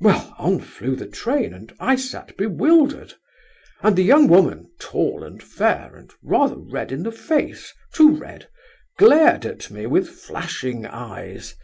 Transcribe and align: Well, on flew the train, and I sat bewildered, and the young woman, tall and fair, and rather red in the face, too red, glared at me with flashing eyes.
Well, 0.00 0.34
on 0.36 0.62
flew 0.62 0.96
the 0.96 1.06
train, 1.06 1.54
and 1.54 1.72
I 1.78 1.94
sat 1.94 2.36
bewildered, 2.36 3.14
and 3.84 3.94
the 3.94 4.02
young 4.02 4.26
woman, 4.26 4.68
tall 4.80 5.22
and 5.22 5.40
fair, 5.40 5.94
and 5.94 6.12
rather 6.24 6.56
red 6.56 6.90
in 6.90 7.04
the 7.04 7.12
face, 7.12 7.72
too 7.92 8.16
red, 8.16 8.48
glared 8.98 9.46
at 9.46 9.70
me 9.70 9.86
with 9.86 10.08
flashing 10.10 10.86
eyes. 10.86 11.54